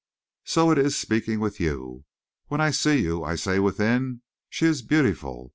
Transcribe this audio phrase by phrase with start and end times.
[0.45, 2.05] So it is speaking with you.
[2.47, 5.49] When I see you I say within: 'She is beautiful!'